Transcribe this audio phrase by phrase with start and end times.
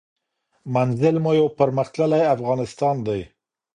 [0.73, 3.21] منزل مو یو پرمختللی افغانستان دی.